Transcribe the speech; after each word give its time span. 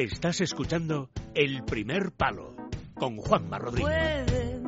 Estás 0.00 0.40
escuchando 0.40 1.10
El 1.34 1.62
Primer 1.62 2.10
Palo 2.12 2.56
con 2.94 3.18
Juanma 3.18 3.58
Rodríguez. 3.58 3.84
Puede 3.84 4.62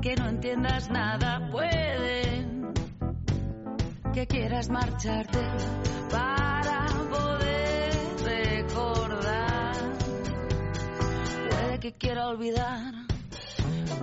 que 0.00 0.16
no 0.16 0.26
entiendas 0.26 0.88
nada, 0.88 1.50
puede 1.50 2.46
que 4.14 4.26
quieras 4.26 4.70
marcharte 4.70 5.38
para 6.10 6.86
poder 7.10 7.92
recordar. 8.24 9.74
Puede 11.50 11.80
que 11.80 11.92
quiera 11.92 12.28
olvidar, 12.28 12.94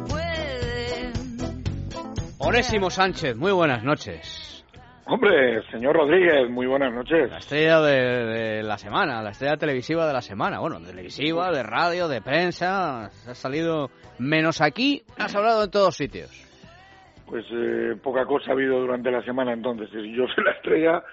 puede. 0.08 1.12
Onésimo 2.38 2.92
Sánchez, 2.92 3.36
muy 3.36 3.52
buenas 3.52 3.84
noches. 3.84 4.51
Hombre, 5.14 5.62
señor 5.70 5.98
Rodríguez, 5.98 6.50
muy 6.50 6.68
buenas 6.68 6.94
noches. 6.94 7.30
La 7.30 7.40
estrella 7.40 7.82
de, 7.82 8.00
de 8.00 8.64
la 8.64 8.78
semana, 8.78 9.22
la 9.22 9.32
estrella 9.32 9.58
televisiva 9.58 10.08
de 10.08 10.14
la 10.14 10.22
semana. 10.22 10.62
Bueno, 10.62 10.80
televisiva, 10.80 11.52
de 11.52 11.64
radio, 11.64 12.08
de 12.08 12.22
prensa. 12.22 13.08
Has 13.08 13.38
salido 13.38 13.90
menos 14.20 14.62
aquí, 14.62 15.04
has 15.18 15.36
hablado 15.36 15.66
en 15.66 15.70
todos 15.70 15.98
sitios. 15.98 16.32
Pues 17.26 17.44
eh, 17.52 17.98
poca 18.02 18.26
cosa 18.26 18.52
ha 18.52 18.54
habido 18.54 18.80
durante 18.80 19.12
la 19.12 19.22
semana 19.26 19.52
entonces. 19.52 19.90
Si 19.90 20.16
yo 20.16 20.24
soy 20.34 20.46
la 20.46 20.52
estrella, 20.52 21.04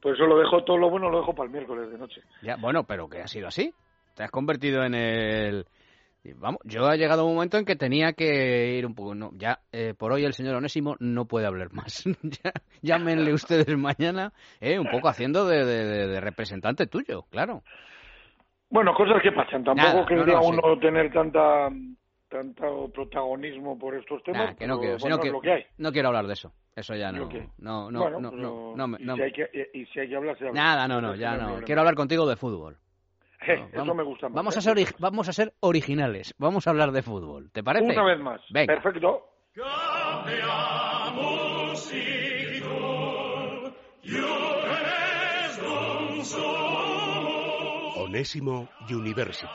pues 0.00 0.14
eso 0.14 0.24
lo 0.24 0.38
dejo, 0.38 0.64
todo 0.64 0.78
lo 0.78 0.88
bueno 0.88 1.10
lo 1.10 1.18
dejo 1.18 1.34
para 1.34 1.46
el 1.46 1.52
miércoles 1.52 1.90
de 1.90 1.98
noche. 1.98 2.22
Ya, 2.40 2.56
bueno, 2.56 2.84
pero 2.84 3.10
que 3.10 3.20
ha 3.20 3.26
sido 3.26 3.48
así. 3.48 3.74
Te 4.14 4.24
has 4.24 4.30
convertido 4.30 4.84
en 4.84 4.94
el... 4.94 5.66
Vamos, 6.36 6.60
yo 6.64 6.86
ha 6.86 6.96
llegado 6.96 7.26
un 7.26 7.34
momento 7.34 7.58
en 7.58 7.66
que 7.66 7.76
tenía 7.76 8.14
que 8.14 8.76
ir 8.78 8.86
un 8.86 8.94
poco. 8.94 9.14
No, 9.14 9.30
ya, 9.34 9.60
eh, 9.72 9.92
por 9.96 10.12
hoy 10.12 10.24
el 10.24 10.32
señor 10.32 10.56
Onésimo 10.56 10.96
no 10.98 11.26
puede 11.26 11.46
hablar 11.46 11.72
más. 11.72 12.04
Ya, 12.22 12.52
llámenle 12.80 13.32
ustedes 13.34 13.76
mañana, 13.76 14.32
eh, 14.60 14.78
un 14.78 14.86
poco 14.90 15.08
haciendo 15.08 15.46
de, 15.46 15.64
de- 15.64 16.20
representante 16.20 16.86
tuyo, 16.86 17.24
claro. 17.30 17.62
Bueno, 18.70 18.94
cosas 18.94 19.22
que 19.22 19.32
pasan. 19.32 19.62
Tampoco 19.64 19.74
Nada, 19.74 20.06
no, 20.10 20.24
no, 20.24 20.48
uno 20.48 20.78
tener 20.80 21.12
tanta 21.12 21.68
tanto 22.28 22.90
protagonismo 22.92 23.78
por 23.78 23.94
estos 23.94 24.22
temas. 24.24 24.48
Nah, 24.48 24.54
que 24.54 24.66
no 24.66 24.80
quiero, 24.80 25.32
lo 25.32 25.40
que 25.40 25.52
hay. 25.52 25.64
no 25.78 25.92
quiero 25.92 26.08
hablar 26.08 26.26
de 26.26 26.32
eso. 26.32 26.52
Eso 26.74 26.96
ya 26.96 27.12
no. 27.12 27.28
No, 27.58 27.90
no, 27.90 28.00
Bueno, 28.00 28.20
no, 28.74 28.98
y, 28.98 29.02
si 29.02 29.04
me- 29.04 29.22
hay 29.22 29.32
que, 29.32 29.70
y 29.72 29.86
si 29.86 30.00
hay 30.00 30.08
que 30.08 30.16
hablar, 30.16 30.36
se 30.38 30.48
habla. 30.48 30.60
Nada, 30.60 30.88
no, 30.88 31.00
no, 31.00 31.12
Eso 31.12 31.20
ya 31.22 31.36
no. 31.36 31.60
Quiero 31.60 31.82
hablar 31.82 31.94
contigo 31.94 32.26
de 32.26 32.36
fútbol. 32.36 32.78
Eh, 33.46 33.56
No, 33.58 33.66
eso 33.66 33.78
vamos- 33.78 33.96
me 33.96 34.02
gusta 34.04 34.28
más. 34.28 34.34
Vamos 34.36 34.56
¿eh? 34.56 34.58
a, 34.58 34.62
ser 34.62 34.94
vamos 34.98 35.28
a 35.28 35.32
ser 35.32 35.52
originales. 35.60 36.34
Vamos 36.38 36.66
a 36.66 36.70
hablar 36.70 36.92
de 36.92 37.02
fútbol. 37.02 37.50
¿Te 37.52 37.62
parece? 37.62 37.92
Una 37.92 38.04
vez 38.04 38.18
más. 38.20 38.40
Venga. 38.50 38.74
Perfecto. 38.74 39.22
Onésimo 47.96 48.68
University. 48.90 49.48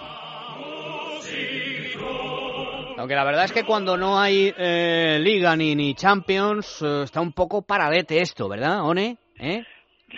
Aunque 2.98 3.16
la 3.16 3.23
verdad 3.23 3.45
es 3.45 3.52
que 3.54 3.64
cuando 3.64 3.95
no 3.95 4.20
hay 4.20 4.54
eh, 4.58 5.20
Liga 5.22 5.56
ni, 5.56 5.73
ni 5.76 5.94
Champions, 5.95 6.82
eh, 6.82 7.04
está 7.04 7.22
un 7.22 7.32
poco 7.32 7.62
paradete 7.62 8.22
esto, 8.22 8.50
¿verdad, 8.50 8.84
One? 8.86 9.17
¿Eh? 9.40 9.64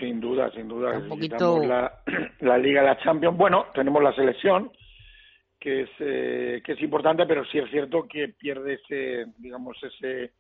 Sin 0.02 0.20
duda, 0.20 0.50
sin 0.52 0.68
duda. 0.68 0.98
Un 0.98 1.08
poquito- 1.08 1.64
La, 1.64 2.02
la 2.40 2.58
Liga, 2.58 2.82
la 2.82 2.98
Champions. 2.98 3.38
Bueno, 3.38 3.68
tenemos 3.74 4.02
la 4.02 4.12
selección, 4.14 4.72
que 5.60 5.82
es, 5.84 5.90
eh, 6.00 6.62
que 6.66 6.72
es 6.74 6.82
importante, 6.82 7.26
pero 7.28 7.46
sí 7.46 7.60
es 7.60 7.70
cierto 7.70 8.08
que 8.08 8.30
pierde 8.30 8.74
ese, 8.84 9.26
digamos, 9.38 9.78
ese 9.84 10.32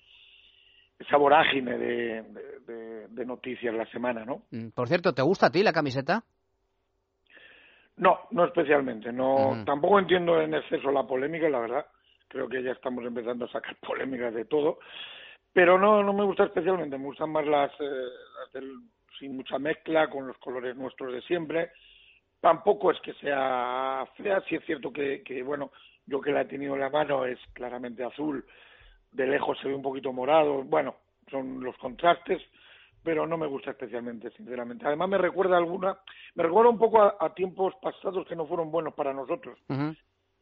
esa 0.97 1.17
vorágine 1.17 1.77
de, 1.79 2.21
de, 2.23 2.59
de- 2.67 3.07
de 3.07 3.25
noticias 3.25 3.73
la 3.73 3.85
semana, 3.87 4.23
¿no? 4.25 4.43
Mm, 4.51 4.69
Por 4.69 4.87
cierto, 4.87 5.13
¿te 5.13 5.21
gusta 5.23 5.47
a 5.47 5.49
ti 5.51 5.63
la 5.63 5.73
camiseta? 5.73 6.23
No, 7.97 8.19
no 8.31 8.45
especialmente. 8.45 9.11
No, 9.11 9.55
Mm. 9.55 9.65
tampoco 9.65 9.99
entiendo 9.99 10.41
en 10.41 10.53
exceso 10.55 10.91
la 10.91 11.03
polémica, 11.03 11.49
la 11.49 11.59
verdad. 11.59 11.85
Creo 12.27 12.47
que 12.47 12.63
ya 12.63 12.71
estamos 12.71 13.03
empezando 13.05 13.45
a 13.45 13.51
sacar 13.51 13.75
polémicas 13.81 14.33
de 14.33 14.45
todo, 14.45 14.79
pero 15.53 15.77
no, 15.77 16.01
no 16.03 16.13
me 16.13 16.23
gusta 16.23 16.45
especialmente. 16.45 16.97
Me 16.97 17.05
gustan 17.05 17.31
más 17.31 17.45
las, 17.45 17.71
eh, 17.79 18.07
las 18.39 18.53
del- 18.53 18.81
sin 19.21 19.37
mucha 19.37 19.57
mezcla, 19.59 20.09
con 20.09 20.27
los 20.27 20.37
colores 20.39 20.75
nuestros 20.75 21.13
de 21.13 21.21
siempre. 21.21 21.71
Tampoco 22.41 22.91
es 22.91 22.99
que 23.01 23.13
sea 23.13 24.03
fea, 24.17 24.43
sí 24.49 24.55
es 24.55 24.65
cierto 24.65 24.91
que, 24.91 25.21
que 25.23 25.43
bueno, 25.43 25.71
yo 26.07 26.19
que 26.19 26.31
la 26.31 26.41
he 26.41 26.45
tenido 26.45 26.73
en 26.73 26.81
la 26.81 26.89
mano 26.89 27.25
es 27.25 27.39
claramente 27.53 28.03
azul, 28.03 28.43
de 29.11 29.27
lejos 29.27 29.57
se 29.59 29.67
ve 29.67 29.75
un 29.75 29.83
poquito 29.83 30.11
morado, 30.11 30.63
bueno, 30.63 30.95
son 31.29 31.63
los 31.63 31.77
contrastes, 31.77 32.41
pero 33.03 33.27
no 33.27 33.37
me 33.37 33.47
gusta 33.47 33.71
especialmente, 33.71 34.31
sinceramente. 34.31 34.85
Además 34.85 35.09
me 35.09 35.17
recuerda 35.19 35.57
alguna, 35.57 35.97
me 36.33 36.43
recuerda 36.43 36.71
un 36.71 36.79
poco 36.79 37.01
a, 37.01 37.33
tiempos 37.35 37.75
pasados 37.81 38.27
que 38.27 38.35
no 38.35 38.47
fueron 38.47 38.71
buenos 38.71 38.93
para 38.95 39.13
nosotros. 39.13 39.57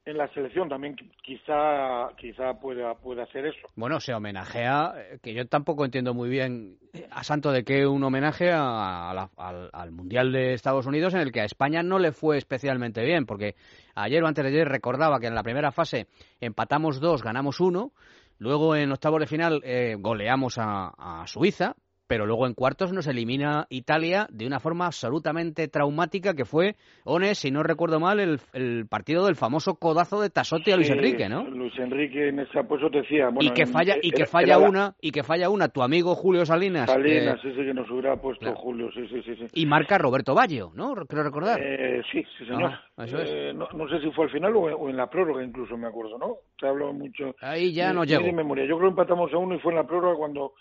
En 0.06 0.18
la 0.18 0.28
selección 0.34 0.70
también 0.70 0.96
qui- 0.96 1.12
quizá 1.22 2.10
quizá 2.18 2.54
pueda 2.60 2.96
pueda 2.96 3.26
ser 3.28 3.46
eso. 3.46 3.60
Bueno, 3.76 4.00
se 4.00 4.14
homenajea, 4.14 4.94
eh, 4.98 5.20
que 5.22 5.34
yo 5.34 5.46
tampoco 5.48 5.86
entiendo 5.86 6.14
muy 6.14 6.30
bien 6.30 6.78
eh, 6.94 7.08
a 7.12 7.24
santo 7.24 7.52
de 7.52 7.64
qué 7.64 7.86
un 7.86 8.04
homenaje 8.04 8.50
a- 8.52 9.12
al, 9.12 9.70
al 9.72 9.92
Mundial 9.92 10.32
de 10.32 10.54
Estados 10.54 10.88
Unidos 10.88 11.14
en 11.14 11.20
el 11.20 11.32
que 11.32 11.42
a 11.42 11.46
España 11.46 11.84
no 11.84 12.00
le 12.00 12.12
fue 12.12 12.38
especialmente 12.38 13.04
bien, 13.04 13.26
porque 13.26 13.56
ayer 13.94 14.24
o 14.24 14.28
antes 14.28 14.44
de 14.44 14.50
ayer 14.50 14.68
recordaba 14.68 15.20
que 15.20 15.28
en 15.28 15.36
la 15.36 15.44
primera 15.44 15.72
fase 15.72 16.08
empatamos 16.40 17.00
dos, 17.00 17.22
ganamos 17.22 17.60
uno, 17.60 17.92
luego 18.40 18.76
en 18.76 18.92
octavos 18.92 19.20
de 19.20 19.28
final 19.28 19.62
eh, 19.64 19.96
goleamos 20.00 20.58
a, 20.58 20.94
a 21.22 21.28
Suiza, 21.28 21.76
pero 22.10 22.26
luego 22.26 22.48
en 22.48 22.56
cuartos 22.56 22.92
nos 22.92 23.06
elimina 23.06 23.68
Italia 23.70 24.26
de 24.32 24.48
una 24.48 24.60
forma 24.60 24.88
absolutamente 24.88 25.68
traumática 25.68 26.34
que 26.34 26.44
fue, 26.44 26.76
Ones, 27.06 27.38
si 27.38 27.52
no 27.52 27.62
recuerdo 27.62 28.00
mal, 28.00 28.20
el, 28.20 28.40
el 28.54 28.88
partido 28.88 29.28
del 29.28 29.36
famoso 29.36 29.76
codazo 29.76 30.20
de 30.20 30.32
Tasotti 30.32 30.72
a 30.72 30.76
Luis 30.76 30.90
Enrique, 30.90 31.30
¿no? 31.30 31.44
Luis 31.44 31.78
Enrique 31.78 32.30
en 32.30 32.40
esa 32.40 32.64
pues 32.64 32.82
decía, 32.92 33.30
bueno, 33.30 33.48
y 33.48 33.54
que 33.54 33.68
falla 33.68 33.98
y 34.02 34.10
que 34.10 34.26
falla 34.26 34.56
era 34.56 34.68
una 34.68 34.96
y 35.00 35.12
que 35.12 35.22
falla 35.22 35.52
una 35.52 35.68
tu 35.70 35.84
amigo 35.84 36.16
Julio 36.16 36.48
Salinas, 36.48 36.90
Salinas, 36.90 37.36
eh, 37.36 37.40
sí, 37.44 37.50
sí, 37.56 37.64
que 37.64 37.74
nos 37.76 37.88
hubiera 37.92 38.16
puesto 38.16 38.40
claro. 38.42 38.58
Julio, 38.58 38.90
sí, 38.92 39.08
sí, 39.08 39.22
sí, 39.24 39.36
sí. 39.36 39.46
y 39.54 39.68
marca 39.68 40.00
Roberto 40.00 40.34
Ballo, 40.34 40.72
¿no? 40.74 40.96
Creo 41.06 41.22
recordar. 41.22 41.62
Eh, 41.62 42.02
sí, 42.12 42.24
sí, 42.40 42.46
señor. 42.46 42.72
Ah, 42.98 43.06
eso 43.06 43.20
es. 43.20 43.30
Eh, 43.30 43.54
no, 43.54 43.68
no 43.72 43.88
sé 43.88 44.00
si 44.02 44.10
fue 44.14 44.26
al 44.26 44.32
final 44.32 44.56
o, 44.56 44.62
o 44.62 44.90
en 44.90 44.98
la 44.98 45.08
prórroga 45.08 45.44
incluso, 45.44 45.78
me 45.78 45.86
acuerdo, 45.86 46.18
¿no? 46.18 46.38
Te 46.60 46.68
hablo 46.68 46.92
mucho. 46.92 47.36
Ahí 47.40 47.72
ya 47.72 47.94
no 47.94 48.04
llego. 48.04 48.24
de 48.24 48.34
memoria. 48.34 48.66
Yo 48.66 48.78
creo 48.80 48.90
que 48.90 49.02
empatamos 49.02 49.32
a 49.32 49.38
uno 49.38 49.54
y 49.54 49.60
fue 49.60 49.74
en 49.74 49.78
la 49.78 49.86
prórroga 49.86 50.18
cuando 50.18 50.54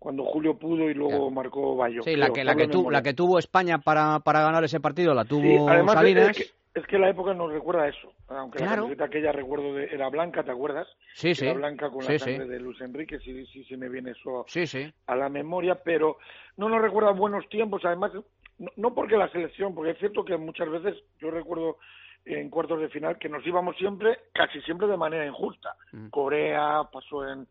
cuando 0.00 0.24
Julio 0.24 0.58
pudo 0.58 0.90
y 0.90 0.94
luego 0.94 1.30
marcó 1.30 1.76
Bayo. 1.76 2.02
Sí, 2.02 2.16
la 2.16 2.30
que 2.30 2.42
la 2.42 2.56
que 2.56 2.66
tu- 2.66 2.90
la 2.90 3.02
que 3.02 3.12
tuvo 3.14 3.38
España 3.38 3.78
para, 3.78 4.18
para 4.20 4.40
ganar 4.40 4.64
ese 4.64 4.80
partido 4.80 5.14
la 5.14 5.24
tuvo 5.26 5.42
Sí, 5.42 5.56
además 5.68 5.94
es- 5.94 6.00
Salinas. 6.00 6.30
es 6.30 6.36
que, 6.72 6.80
es 6.80 6.86
que 6.86 6.98
la 6.98 7.10
época 7.10 7.34
nos 7.34 7.52
recuerda 7.52 7.82
a 7.82 7.88
eso. 7.88 8.10
Aunque 8.28 8.58
Claro. 8.58 8.70
la 8.70 8.76
camiseta 8.82 9.04
aquella 9.04 9.32
recuerdo 9.32 9.74
de, 9.74 9.84
era 9.84 10.08
blanca, 10.08 10.42
¿te 10.42 10.50
acuerdas? 10.52 10.88
Sí, 11.14 11.34
sí. 11.34 11.44
Era 11.44 11.52
blanca 11.54 11.90
con 11.90 12.00
Sí, 12.02 12.12
la 12.14 12.18
sí. 12.18 12.24
sangre 12.24 12.46
de 12.48 12.60
Luis 12.60 12.80
Enrique, 12.80 13.18
sí, 13.20 13.44
sí, 13.46 13.62
sí 13.64 13.76
me 13.76 13.90
viene 13.90 14.12
eso 14.12 14.46
Sí, 14.48 14.66
sí. 14.66 14.90
a 15.06 15.14
la 15.16 15.28
memoria, 15.28 15.74
pero 15.84 16.16
no 16.56 16.68
nos 16.70 16.80
recuerda 16.80 17.10
buenos 17.10 17.46
tiempos, 17.50 17.84
además, 17.84 18.12
no, 18.58 18.70
no 18.76 18.94
porque 18.94 19.18
la 19.18 19.30
selección, 19.30 19.74
porque 19.74 19.90
es 19.92 19.98
cierto 19.98 20.24
que 20.24 20.36
muchas 20.38 20.70
veces, 20.70 20.94
yo 21.20 21.30
recuerdo 21.30 21.76
en 22.24 22.48
cuartos 22.50 22.80
de 22.80 22.88
final 22.88 23.18
que 23.18 23.28
nos 23.28 23.46
íbamos 23.46 23.76
siempre, 23.76 24.18
casi 24.32 24.60
siempre 24.62 24.86
de 24.86 24.96
manera 24.96 25.26
injusta. 25.26 25.74
Mm. 25.92 26.08
Corea 26.08 26.82
pasó 26.90 27.26
en... 27.28 27.46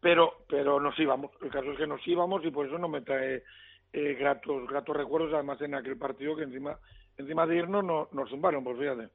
Pero, 0.00 0.44
pero 0.48 0.80
nos 0.80 0.98
íbamos, 0.98 1.30
el 1.42 1.50
caso 1.50 1.72
es 1.72 1.78
que 1.78 1.86
nos 1.86 2.06
íbamos 2.06 2.44
y 2.44 2.50
por 2.50 2.66
eso 2.66 2.78
no 2.78 2.88
me 2.88 3.00
trae 3.00 3.42
eh, 3.92 4.14
gratos, 4.14 4.68
gratos 4.68 4.96
recuerdos, 4.96 5.32
además 5.34 5.60
en 5.62 5.74
aquel 5.74 5.96
partido 5.96 6.36
que 6.36 6.44
encima, 6.44 6.78
encima 7.16 7.46
de 7.46 7.56
irnos 7.56 7.84
no, 7.84 8.08
nos 8.12 8.30
zumbaron, 8.30 8.62
pues 8.62 8.78
fíjate. 8.78 9.08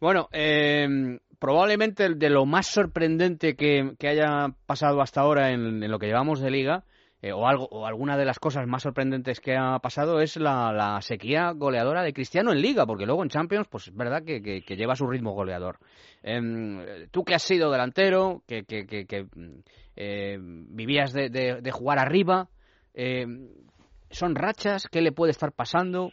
Bueno, 0.00 0.28
eh, 0.32 1.18
probablemente 1.38 2.14
de 2.14 2.30
lo 2.30 2.46
más 2.46 2.66
sorprendente 2.66 3.56
que, 3.56 3.94
haya 4.06 4.48
pasado 4.66 5.00
hasta 5.00 5.20
ahora 5.20 5.52
en 5.52 5.88
lo 5.90 5.98
que 5.98 6.06
llevamos 6.06 6.40
de 6.40 6.50
liga, 6.50 6.84
eh, 7.24 7.32
o 7.32 7.48
algo 7.48 7.66
o 7.70 7.86
alguna 7.86 8.18
de 8.18 8.26
las 8.26 8.38
cosas 8.38 8.66
más 8.66 8.82
sorprendentes 8.82 9.40
que 9.40 9.56
ha 9.56 9.78
pasado 9.78 10.20
es 10.20 10.36
la, 10.36 10.98
sequía 11.00 11.52
goleadora 11.52 12.02
de 12.02 12.12
Cristiano 12.12 12.52
en 12.52 12.60
liga, 12.60 12.84
porque 12.84 13.06
luego 13.06 13.22
en 13.22 13.30
Champions, 13.30 13.66
pues 13.66 13.88
es 13.88 13.96
verdad 13.96 14.22
que, 14.26 14.60
lleva 14.76 14.94
su 14.94 15.06
ritmo 15.06 15.32
goleador. 15.32 15.78
Em, 16.22 16.84
tú 17.10 17.24
que 17.24 17.34
has 17.34 17.42
sido 17.42 17.70
delantero, 17.70 18.42
que, 18.46 18.66
eh, 19.96 20.38
vivías 20.38 21.14
de, 21.14 21.30
de- 21.30 21.62
de 21.62 21.70
jugar 21.70 21.98
arriba, 21.98 22.48
eh, 22.92 23.24
¿son 24.10 24.34
rachas? 24.34 24.86
¿Qué 24.92 25.00
le 25.00 25.12
puede 25.12 25.30
estar 25.30 25.52
pasando? 25.52 26.12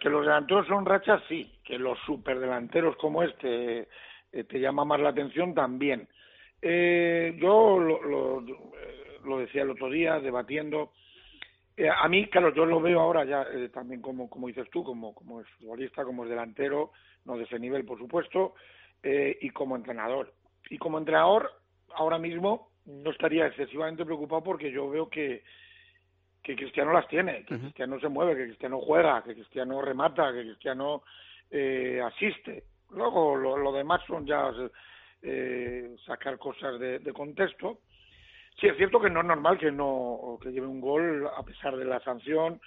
Que 0.00 0.10
los 0.10 0.22
delanteros 0.26 0.66
son 0.66 0.84
rachas, 0.84 1.22
sí. 1.28 1.48
Que 1.64 1.78
los 1.78 1.96
superdelanteros 2.06 2.96
como 2.96 3.22
este 3.22 3.86
eh, 4.32 4.44
te 4.48 4.58
llama 4.58 4.84
más 4.84 4.98
la 4.98 5.10
atención, 5.10 5.54
también. 5.54 6.08
Eh, 6.60 7.36
yo 7.40 7.78
lo, 7.78 8.02
lo, 8.02 8.42
lo 9.26 9.38
decía 9.38 9.62
el 9.62 9.70
otro 9.70 9.90
día, 9.90 10.18
debatiendo. 10.20 10.92
Eh, 11.76 11.88
a 11.88 12.08
mí, 12.08 12.26
claro, 12.28 12.54
yo 12.54 12.64
lo 12.64 12.80
veo 12.80 13.00
ahora 13.00 13.24
ya 13.24 13.42
eh, 13.42 13.68
también 13.68 14.00
como, 14.00 14.30
como 14.30 14.46
dices 14.46 14.68
tú, 14.70 14.82
como, 14.82 15.14
como 15.14 15.40
es 15.40 15.48
futbolista, 15.58 16.04
como 16.04 16.24
es 16.24 16.30
delantero, 16.30 16.92
no 17.24 17.36
de 17.36 17.44
ese 17.44 17.58
nivel, 17.58 17.84
por 17.84 17.98
supuesto, 17.98 18.54
eh, 19.02 19.36
y 19.40 19.50
como 19.50 19.76
entrenador. 19.76 20.32
Y 20.70 20.78
como 20.78 20.98
entrenador, 20.98 21.50
ahora 21.94 22.18
mismo 22.18 22.70
no 22.86 23.10
estaría 23.10 23.46
excesivamente 23.46 24.04
preocupado 24.04 24.42
porque 24.42 24.70
yo 24.70 24.88
veo 24.88 25.08
que, 25.08 25.42
que 26.42 26.56
Cristiano 26.56 26.92
las 26.92 27.08
tiene, 27.08 27.44
que 27.44 27.58
Cristiano 27.58 27.98
se 28.00 28.08
mueve, 28.08 28.36
que 28.36 28.44
Cristiano 28.46 28.80
juega, 28.80 29.22
que 29.22 29.34
Cristiano 29.34 29.82
remata, 29.82 30.32
que 30.32 30.42
Cristiano 30.42 31.02
eh, 31.50 32.00
asiste. 32.04 32.64
Luego 32.90 33.36
lo, 33.36 33.56
lo 33.56 33.72
demás 33.72 34.00
son 34.06 34.24
ya 34.24 34.50
eh, 35.22 35.96
sacar 36.06 36.38
cosas 36.38 36.78
de, 36.78 37.00
de, 37.00 37.12
contexto. 37.12 37.80
Sí 38.58 38.66
es 38.66 38.76
cierto 38.76 39.00
que 39.00 39.10
no 39.10 39.20
es 39.20 39.26
normal 39.26 39.58
que 39.58 39.70
no 39.70 40.38
que 40.42 40.50
lleve 40.50 40.66
un 40.66 40.80
gol 40.80 41.28
a 41.36 41.42
pesar 41.42 41.76
de 41.76 41.84
la 41.84 42.00
sanción. 42.00 42.60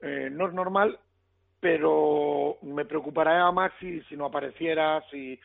Eh, 0.00 0.28
no 0.30 0.48
es 0.48 0.54
normal, 0.54 0.98
pero 1.60 2.58
me 2.62 2.84
preocuparía 2.84 3.50
más 3.52 3.72
si, 3.78 4.00
si 4.02 4.16
no 4.16 4.26
apareciera, 4.26 5.02
si, 5.10 5.38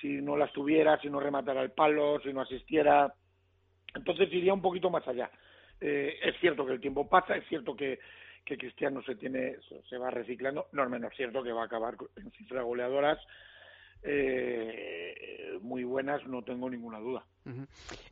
si 0.00 0.20
no 0.22 0.36
las 0.36 0.52
tuviera, 0.52 0.98
si 1.00 1.10
no 1.10 1.18
rematara 1.18 1.62
el 1.62 1.72
palo, 1.72 2.20
si 2.20 2.32
no 2.32 2.40
asistiera. 2.40 3.12
Entonces 3.94 4.32
iría 4.32 4.54
un 4.54 4.62
poquito 4.62 4.90
más 4.90 5.06
allá. 5.08 5.30
Eh, 5.80 6.18
es 6.22 6.38
cierto 6.38 6.64
que 6.64 6.74
el 6.74 6.80
tiempo 6.80 7.08
pasa, 7.08 7.36
es 7.36 7.46
cierto 7.48 7.74
que, 7.74 7.98
que 8.44 8.56
Cristiano 8.56 9.02
se 9.02 9.16
tiene 9.16 9.56
se 9.88 9.98
va 9.98 10.10
reciclando, 10.10 10.68
no 10.72 10.84
es 10.84 10.90
menos 10.90 11.12
cierto 11.16 11.42
que 11.42 11.52
va 11.52 11.62
a 11.62 11.66
acabar 11.66 11.96
en 12.16 12.30
cifras 12.32 12.64
goleadoras 12.64 13.18
eh, 14.02 15.58
muy 15.62 15.84
buenas, 15.84 16.26
no 16.26 16.42
tengo 16.42 16.68
ninguna 16.68 16.98
duda. 16.98 17.24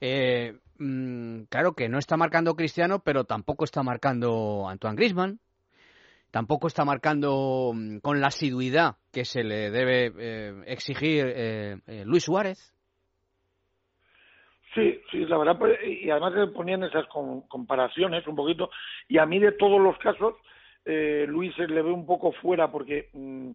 eh, 0.00 0.54
mmm, 0.78 1.42
claro 1.48 1.72
que 1.72 1.88
no 1.88 1.98
está 1.98 2.16
marcando 2.16 2.54
Cristiano, 2.54 3.00
pero 3.04 3.24
tampoco 3.24 3.64
está 3.64 3.82
marcando 3.82 4.68
Antoine 4.68 4.96
Griezmann. 4.96 5.40
Tampoco 6.30 6.68
está 6.68 6.84
marcando 6.84 7.72
mm, 7.74 7.98
con 7.98 8.20
la 8.20 8.28
asiduidad 8.28 8.96
que 9.12 9.24
se 9.24 9.42
le 9.42 9.70
debe 9.70 10.12
eh, 10.16 10.62
exigir 10.66 11.26
eh, 11.26 11.76
eh, 11.86 12.04
Luis 12.04 12.24
Suárez. 12.24 12.72
Sí, 14.74 15.00
sí, 15.10 15.18
la 15.26 15.38
verdad, 15.38 15.58
pues, 15.58 15.76
y 15.84 16.08
además 16.08 16.32
se 16.34 16.46
ponían 16.52 16.84
esas 16.84 17.04
com 17.08 17.42
comparaciones 17.48 18.24
un 18.28 18.36
poquito, 18.36 18.70
y 19.08 19.18
a 19.18 19.26
mí 19.26 19.40
de 19.40 19.50
todos 19.50 19.80
los 19.80 19.98
casos, 19.98 20.36
eh, 20.84 21.24
Luis 21.28 21.56
le 21.58 21.82
ve 21.82 21.90
un 21.90 22.06
poco 22.06 22.30
fuera 22.40 22.70
porque 22.70 23.08
mmm, 23.12 23.50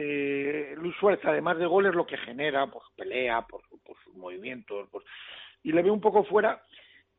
eh, 0.00 0.74
Luis 0.76 0.94
Suárez, 1.00 1.18
además 1.24 1.58
de 1.58 1.66
goles, 1.66 1.92
lo 1.92 2.06
que 2.06 2.16
genera, 2.18 2.68
pues 2.68 2.84
pelea, 2.96 3.42
por, 3.42 3.62
por 3.84 3.96
sus 4.04 4.14
movimientos, 4.14 4.88
pues, 4.92 5.04
y 5.64 5.72
le 5.72 5.82
ve 5.82 5.90
un 5.90 6.00
poco 6.00 6.22
fuera, 6.22 6.62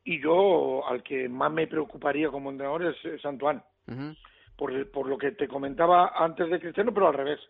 y 0.02 0.18
yo 0.22 0.86
al 0.88 1.02
que 1.02 1.28
más 1.28 1.52
me 1.52 1.66
preocuparía 1.66 2.30
como 2.30 2.50
entrenador 2.50 2.86
es, 2.86 3.04
es 3.04 3.22
Antoine, 3.26 3.60
uh 3.86 3.92
-huh. 3.92 4.16
por, 4.56 4.90
por 4.90 5.06
lo 5.06 5.18
que 5.18 5.32
te 5.32 5.46
comentaba 5.46 6.12
antes 6.14 6.48
de 6.48 6.58
Cristiano, 6.58 6.94
pero 6.94 7.08
al 7.08 7.14
revés, 7.14 7.40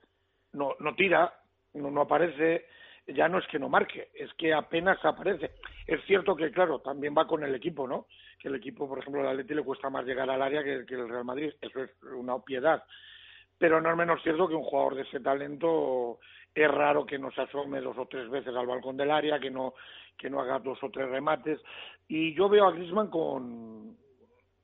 no, 0.52 0.74
no 0.80 0.96
tira, 0.96 1.32
no, 1.74 1.92
no 1.92 2.00
aparece, 2.00 2.66
ya 3.06 3.28
no 3.28 3.38
es 3.38 3.46
que 3.46 3.60
no 3.60 3.68
marque, 3.68 4.08
es 4.14 4.32
que 4.34 4.52
apenas 4.52 4.98
aparece. 5.04 5.52
Es 5.86 6.04
cierto 6.06 6.34
que, 6.34 6.50
claro, 6.50 6.80
también 6.80 7.14
va 7.16 7.28
con 7.28 7.44
el 7.44 7.54
equipo, 7.54 7.86
¿no? 7.86 8.06
Que 8.36 8.48
el 8.48 8.56
equipo, 8.56 8.88
por 8.88 8.98
ejemplo, 8.98 9.20
el 9.20 9.28
Atleti 9.28 9.54
le 9.54 9.62
cuesta 9.62 9.90
más 9.90 10.04
llegar 10.04 10.28
al 10.28 10.42
área 10.42 10.64
que, 10.64 10.84
que 10.86 10.94
el 10.94 11.08
Real 11.08 11.24
Madrid, 11.24 11.52
eso 11.60 11.84
es 11.84 11.90
una 12.02 12.34
obviedad. 12.34 12.82
Pero 13.60 13.78
no 13.78 13.90
es 13.90 13.96
menos 13.96 14.22
cierto 14.22 14.48
que 14.48 14.54
un 14.54 14.64
jugador 14.64 14.94
de 14.94 15.02
ese 15.02 15.20
talento 15.20 16.18
es 16.54 16.68
raro 16.68 17.04
que 17.04 17.18
no 17.18 17.30
se 17.30 17.42
asome 17.42 17.82
dos 17.82 17.96
o 17.98 18.06
tres 18.06 18.30
veces 18.30 18.56
al 18.56 18.66
balcón 18.66 18.96
del 18.96 19.10
área, 19.10 19.38
que 19.38 19.50
no, 19.50 19.74
que 20.16 20.30
no 20.30 20.40
haga 20.40 20.58
dos 20.58 20.82
o 20.82 20.90
tres 20.90 21.10
remates. 21.10 21.60
Y 22.08 22.34
yo 22.34 22.48
veo 22.48 22.66
a 22.66 22.72
Griezmann 22.72 23.10
con... 23.10 23.90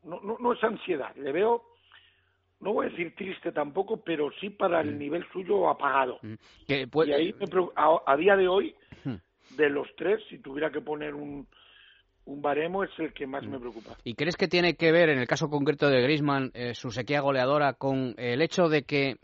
No, 0.05 0.21
no, 0.23 0.39
no 0.41 0.53
es 0.55 0.65
ansiedad, 0.65 1.15
le 1.17 1.31
veo 1.31 1.63
no 2.61 2.73
voy 2.73 2.87
a 2.87 2.89
decir 2.89 3.15
triste 3.15 3.53
tampoco, 3.53 4.03
pero 4.03 4.31
sí 4.41 4.49
para 4.49 4.81
el 4.81 4.99
nivel 4.99 5.27
suyo 5.31 5.69
apagado. 5.69 6.19
Que 6.67 6.87
puede... 6.87 7.11
Y 7.11 7.13
ahí, 7.13 7.35
me, 7.35 7.47
a, 7.77 8.01
a, 8.07 8.17
día 8.17 8.35
de 8.35 8.49
hoy, 8.49 8.75
de 9.51 9.69
los 9.69 9.95
tres, 9.97 10.23
si 10.31 10.39
tuviera 10.39 10.71
que 10.71 10.81
poner 10.81 11.15
un, 11.15 11.47
un 12.27 12.43
baremo, 12.43 12.85
es 12.85 12.91
el 12.99 13.13
que 13.13 13.27
más 13.27 13.47
me 13.47 13.59
preocupa. 13.59 13.97
¿Y 14.05 14.15
crees 14.15 14.37
que 14.37 14.49
tiene 14.49 14.75
que 14.75 14.93
ver, 14.93 15.09
en 15.09 15.19
el 15.19 15.27
caso 15.27 15.49
concreto 15.49 15.89
de 15.89 16.03
Griezmann, 16.03 16.51
eh, 16.55 16.75
su 16.75 16.91
sequía 16.91 17.21
goleadora 17.21 17.75
con 17.75 18.15
el 18.19 18.43
hecho 18.43 18.69
de 18.69 18.83
que 18.83 19.17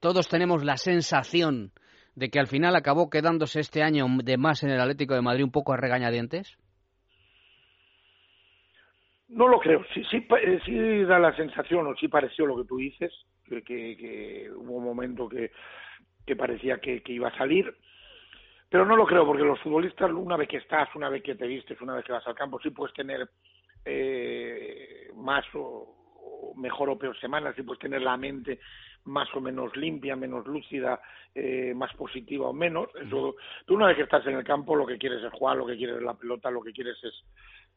todos 0.00 0.28
tenemos 0.28 0.64
la 0.64 0.76
sensación 0.76 1.72
de 2.14 2.30
que 2.30 2.38
al 2.38 2.46
final 2.46 2.76
acabó 2.76 3.10
quedándose 3.10 3.60
este 3.60 3.82
año 3.82 4.06
de 4.22 4.36
más 4.36 4.62
en 4.62 4.70
el 4.70 4.80
Atlético 4.80 5.14
de 5.14 5.22
Madrid 5.22 5.44
un 5.44 5.50
poco 5.50 5.72
a 5.72 5.76
regañadientes? 5.76 6.56
No 9.28 9.48
lo 9.48 9.58
creo. 9.58 9.84
Sí, 9.92 10.02
sí, 10.10 10.24
sí 10.64 11.04
da 11.04 11.18
la 11.18 11.34
sensación, 11.34 11.86
o 11.86 11.96
sí 11.96 12.08
pareció 12.08 12.46
lo 12.46 12.56
que 12.56 12.68
tú 12.68 12.76
dices, 12.76 13.12
que, 13.48 13.62
que, 13.62 13.96
que 13.96 14.50
hubo 14.54 14.76
un 14.76 14.84
momento 14.84 15.28
que, 15.28 15.50
que 16.24 16.36
parecía 16.36 16.78
que, 16.78 17.02
que, 17.02 17.12
iba 17.12 17.28
a 17.28 17.36
salir. 17.36 17.74
Pero 18.74 18.86
no 18.86 18.96
lo 18.96 19.06
creo, 19.06 19.24
porque 19.24 19.44
los 19.44 19.60
futbolistas, 19.60 20.10
una 20.10 20.36
vez 20.36 20.48
que 20.48 20.56
estás, 20.56 20.92
una 20.96 21.08
vez 21.08 21.22
que 21.22 21.36
te 21.36 21.46
vistes, 21.46 21.80
una 21.80 21.94
vez 21.94 22.04
que 22.04 22.10
vas 22.10 22.26
al 22.26 22.34
campo, 22.34 22.58
sí 22.60 22.70
puedes 22.70 22.92
tener 22.92 23.30
eh, 23.84 25.12
más 25.14 25.44
o, 25.54 25.94
o, 26.16 26.54
mejor 26.56 26.90
o 26.90 26.98
peor 26.98 27.16
semanas, 27.20 27.54
sí 27.54 27.62
puedes 27.62 27.78
tener 27.78 28.02
la 28.02 28.16
mente 28.16 28.58
más 29.04 29.32
o 29.36 29.40
menos 29.40 29.76
limpia, 29.76 30.16
menos 30.16 30.44
lúcida, 30.48 31.00
eh, 31.32 31.72
más 31.72 31.94
positiva 31.94 32.48
o 32.48 32.52
menos. 32.52 32.88
Eso, 33.00 33.36
tú 33.64 33.76
una 33.76 33.86
vez 33.86 33.96
que 33.96 34.02
estás 34.02 34.26
en 34.26 34.38
el 34.38 34.42
campo, 34.42 34.74
lo 34.74 34.86
que 34.86 34.98
quieres 34.98 35.22
es 35.22 35.32
jugar, 35.34 35.56
lo 35.56 35.66
que 35.66 35.76
quieres 35.76 35.98
es 35.98 36.02
la 36.02 36.14
pelota, 36.14 36.50
lo 36.50 36.60
que 36.60 36.72
quieres 36.72 36.96
es 37.04 37.14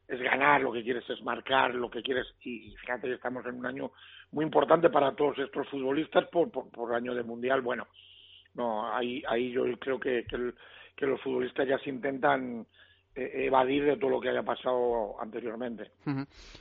es 0.08 0.20
ganar, 0.20 0.62
lo 0.62 0.72
que 0.72 0.82
quieres 0.82 1.08
es 1.08 1.22
marcar, 1.22 1.76
lo 1.76 1.88
que 1.90 2.02
quieres, 2.02 2.26
y 2.42 2.74
fíjate 2.80 3.06
que 3.06 3.14
estamos 3.14 3.46
en 3.46 3.54
un 3.54 3.66
año 3.66 3.92
muy 4.32 4.44
importante 4.44 4.90
para 4.90 5.14
todos 5.14 5.38
estos 5.38 5.68
futbolistas 5.68 6.26
por, 6.26 6.50
por, 6.50 6.68
por 6.72 6.92
año 6.92 7.14
de 7.14 7.22
mundial. 7.22 7.60
Bueno, 7.60 7.86
no, 8.54 8.92
ahí, 8.92 9.22
ahí 9.28 9.52
yo 9.52 9.64
creo 9.78 10.00
que, 10.00 10.24
que, 10.24 10.36
el, 10.36 10.54
que 10.98 11.06
los 11.06 11.20
futbolistas 11.22 11.68
ya 11.68 11.78
se 11.78 11.90
intentan 11.90 12.66
eh, 13.14 13.46
evadir 13.46 13.84
de 13.84 13.96
todo 13.96 14.10
lo 14.10 14.20
que 14.20 14.30
haya 14.30 14.42
pasado 14.42 15.20
anteriormente. 15.20 15.92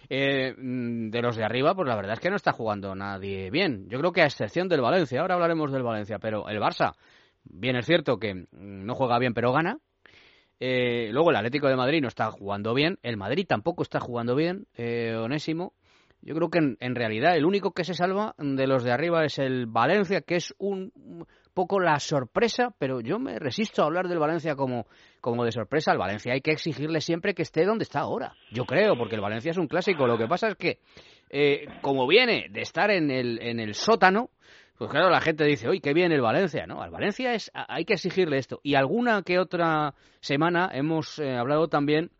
Eh, 0.10 0.54
de 0.56 1.22
los 1.22 1.36
de 1.36 1.44
arriba, 1.44 1.74
pues 1.74 1.88
la 1.88 1.95
verdad 1.95 2.13
es 2.13 2.19
que 2.19 2.30
no 2.30 2.36
está 2.36 2.51
jugando 2.51 2.94
nadie 2.95 3.50
bien. 3.50 3.89
Yo 3.89 4.00
creo 4.00 4.12
que 4.12 4.22
a 4.22 4.25
excepción 4.25 4.68
del 4.68 4.81
Valencia, 4.81 5.22
ahora 5.22 5.36
hablaremos 5.36 5.72
del 5.72 5.84
Valencia, 5.84 6.19
pero 6.19 6.48
el 6.48 6.60
Barça, 6.60 6.94
bien 7.44 7.75
es 7.75 7.86
cierto 7.86 8.19
que 8.19 8.45
no 8.51 8.94
juega 8.94 9.18
bien, 9.18 9.34
pero 9.34 9.51
gana, 9.51 9.80
eh, 10.60 11.10
luego 11.12 11.30
el 11.30 11.36
Atlético 11.36 11.68
de 11.68 11.75
Madrid 11.75 12.01
no 12.01 12.07
está 12.07 12.31
jugando 12.31 12.74
bien, 12.74 12.98
el 13.04 13.18
Madrid 13.18 13.45
tampoco 13.48 13.83
está 13.83 14.00
jugando 14.00 14.36
bien, 14.36 14.68
eh, 14.75 15.16
Onésimo. 15.16 15.74
Yo 16.22 16.33
creo 16.33 16.50
que 16.50 16.75
en, 16.80 16.95
realidad 16.95 17.38
el 17.38 17.45
único 17.45 17.72
que 17.72 17.83
se 17.83 17.94
salva 17.94 18.33
de 18.40 18.66
los 18.66 18.83
de 18.83 18.92
arriba 18.92 19.24
es 19.24 19.38
el 19.38 19.68
Valencia, 19.68 20.22
que 20.22 20.36
es 20.36 20.54
un 20.57 20.92
poco 21.57 21.80
la 21.80 22.00
sorpresa, 22.00 22.69
pero 22.77 23.01
yo 23.01 23.18
me 23.18 23.39
resisto 23.39 23.81
a 23.81 23.86
hablar 23.86 24.07
del 24.07 24.19
Valencia 24.19 24.56
como, 24.56 24.86
como 25.19 25.44
de 25.44 25.51
sorpresa. 25.51 25.92
Al 25.92 25.98
Valencia 25.98 26.31
hay 26.33 26.42
que 26.42 26.51
exigirle 26.51 27.01
siempre 27.01 27.33
que 27.33 27.42
esté 27.42 27.65
donde 27.65 27.81
está 27.81 28.01
ahora. 28.01 28.36
Yo 28.51 28.65
creo, 28.65 28.95
porque 28.95 29.15
el 29.15 29.21
Valencia 29.21 29.50
es 29.50 29.57
un 29.57 29.68
clásico. 29.68 30.06
Lo 30.06 30.19
que 30.19 30.27
pasa 30.27 30.50
es 30.50 30.56
que, 30.56 30.77
eh, 31.31 31.65
como 31.81 32.06
viene 32.06 32.45
de 32.52 32.61
estar 32.61 32.92
en 32.92 33.09
el, 33.09 33.42
en 33.42 33.59
el 33.59 33.73
sótano, 33.73 34.30
pues 34.78 34.92
claro, 34.92 35.09
la 35.09 35.19
gente 35.19 35.45
dice, 35.45 35.68
uy, 35.68 35.80
qué 35.80 35.95
bien 35.95 36.11
el 36.11 36.21
Valencia, 36.21 36.68
¿no? 36.68 36.83
Al 36.83 36.92
Valencia 36.92 37.33
es, 37.33 37.49
hay 37.56 37.85
que 37.85 37.94
exigirle 37.94 38.37
esto. 38.37 38.59
Y 38.61 38.76
alguna 38.76 39.23
que 39.23 39.40
otra 39.40 39.95
semana 40.19 40.69
hemos 40.71 41.18
eh, 41.18 41.37
hablado 41.37 41.69
también 41.69 42.11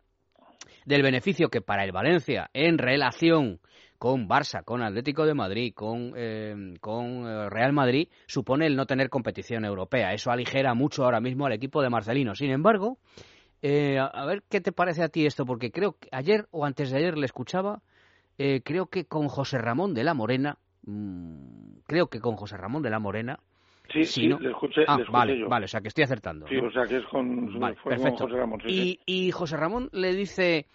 del 0.84 1.04
beneficio 1.04 1.48
que 1.48 1.60
para 1.60 1.84
el 1.84 1.92
Valencia 1.92 2.50
en 2.54 2.76
relación 2.76 3.60
con 3.98 4.28
Barça, 4.28 4.64
con 4.64 4.82
Atlético 4.82 5.26
de 5.26 5.34
Madrid, 5.34 5.72
con, 5.74 6.12
eh, 6.16 6.74
con 6.80 7.50
Real 7.50 7.72
Madrid, 7.72 8.08
supone 8.26 8.66
el 8.66 8.76
no 8.76 8.86
tener 8.86 9.10
competición 9.10 9.64
europea. 9.64 10.12
Eso 10.12 10.30
aligera 10.30 10.74
mucho 10.74 11.04
ahora 11.04 11.20
mismo 11.20 11.46
al 11.46 11.52
equipo 11.52 11.82
de 11.82 11.90
Marcelino. 11.90 12.34
Sin 12.34 12.50
embargo, 12.50 12.98
eh, 13.60 13.98
a 13.98 14.24
ver 14.24 14.42
qué 14.48 14.60
te 14.60 14.72
parece 14.72 15.02
a 15.02 15.08
ti 15.08 15.26
esto, 15.26 15.44
porque 15.44 15.70
creo 15.72 15.96
que 15.98 16.08
ayer 16.12 16.46
o 16.52 16.64
antes 16.64 16.90
de 16.90 16.98
ayer 16.98 17.18
le 17.18 17.26
escuchaba, 17.26 17.82
eh, 18.38 18.60
creo 18.64 18.86
que 18.86 19.06
con 19.06 19.28
José 19.28 19.58
Ramón 19.58 19.94
de 19.94 20.04
la 20.04 20.14
Morena, 20.14 20.58
mmm, 20.84 21.78
creo 21.86 22.06
que 22.06 22.20
con 22.20 22.36
José 22.36 22.56
Ramón 22.56 22.82
de 22.82 22.90
la 22.90 23.00
Morena, 23.00 23.40
Sí, 23.92 24.04
sí, 24.04 24.20
sí 24.20 24.28
no... 24.28 24.38
le 24.38 24.50
escuché, 24.50 24.82
ah, 24.86 24.96
le 24.96 25.02
escuché 25.02 25.18
vale, 25.18 25.38
yo. 25.38 25.48
vale, 25.48 25.64
o 25.64 25.68
sea 25.68 25.80
que 25.80 25.88
estoy 25.88 26.04
acertando. 26.04 26.46
Sí, 26.46 26.56
¿no? 26.56 26.68
o 26.68 26.70
sea 26.70 26.84
que 26.84 26.98
es 26.98 27.06
con, 27.06 27.58
vale, 27.58 27.74
con 27.82 28.16
José 28.16 28.36
Ramón. 28.36 28.60
Sí, 28.60 28.68
y, 28.68 28.74
sí. 28.74 29.00
y, 29.06 29.30
José 29.30 29.56
Ramón 29.56 29.88
le 29.92 30.14
dice, 30.14 30.66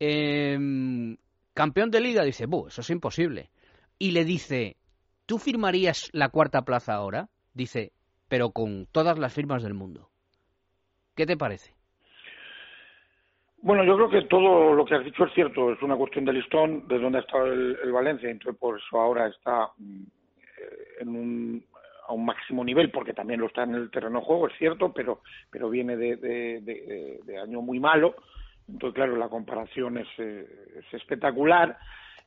eh, 0.00 0.58
campeón 1.54 1.90
de 1.90 2.00
liga, 2.00 2.22
dice, 2.22 2.46
Buh, 2.46 2.68
eso 2.68 2.80
es 2.80 2.90
imposible. 2.90 3.50
Y 3.98 4.12
le 4.12 4.24
dice, 4.24 4.76
¿tú 5.26 5.38
firmarías 5.38 6.10
la 6.12 6.28
cuarta 6.28 6.62
plaza 6.62 6.94
ahora? 6.94 7.28
Dice, 7.54 7.92
pero 8.28 8.50
con 8.50 8.86
todas 8.86 9.18
las 9.18 9.34
firmas 9.34 9.62
del 9.62 9.74
mundo. 9.74 10.08
¿Qué 11.14 11.26
te 11.26 11.36
parece? 11.36 11.74
Bueno, 13.58 13.84
yo 13.84 13.94
creo 13.96 14.10
que 14.10 14.28
todo 14.28 14.74
lo 14.74 14.84
que 14.84 14.94
has 14.96 15.04
dicho 15.04 15.24
es 15.24 15.32
cierto. 15.34 15.72
Es 15.72 15.82
una 15.82 15.96
cuestión 15.96 16.24
de 16.24 16.32
listón, 16.32 16.88
de 16.88 16.98
dónde 16.98 17.18
ha 17.18 17.20
estado 17.20 17.46
el, 17.46 17.78
el 17.82 17.92
Valencia. 17.92 18.28
Entonces, 18.28 18.58
por 18.58 18.78
eso 18.78 19.00
ahora 19.00 19.28
está 19.28 19.70
eh, 19.78 21.00
en 21.00 21.08
un, 21.10 21.64
a 22.06 22.12
un 22.12 22.24
máximo 22.24 22.64
nivel, 22.64 22.90
porque 22.90 23.12
también 23.12 23.40
lo 23.40 23.46
está 23.46 23.62
en 23.62 23.74
el 23.74 23.90
terreno 23.90 24.20
de 24.20 24.24
juego, 24.24 24.48
es 24.48 24.58
cierto, 24.58 24.92
pero, 24.92 25.20
pero 25.50 25.70
viene 25.70 25.96
de, 25.96 26.16
de, 26.16 27.38
año 27.38 27.62
muy 27.62 27.78
malo. 27.78 28.14
Entonces, 28.72 28.94
claro, 28.94 29.16
la 29.16 29.28
comparación 29.28 29.98
es, 29.98 30.08
eh, 30.18 30.46
es 30.78 30.94
espectacular. 30.94 31.78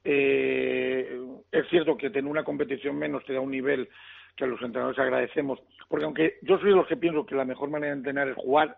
Eh, 0.03 1.19
es 1.51 1.67
cierto 1.69 1.97
que 1.97 2.11
tener 2.11 2.29
una 2.29 2.43
competición 2.43 2.97
menos 2.97 3.25
te 3.25 3.33
da 3.33 3.41
un 3.41 3.51
nivel 3.51 3.89
que 4.35 4.43
a 4.43 4.47
los 4.47 4.61
entrenadores 4.61 4.99
agradecemos, 4.99 5.59
porque 5.87 6.05
aunque 6.05 6.35
yo 6.41 6.59
soy 6.59 6.69
de 6.69 6.75
los 6.75 6.87
que 6.87 6.97
pienso 6.97 7.25
que 7.25 7.35
la 7.35 7.45
mejor 7.45 7.69
manera 7.69 7.93
de 7.93 7.99
entrenar 7.99 8.27
es 8.27 8.35
jugar, 8.35 8.75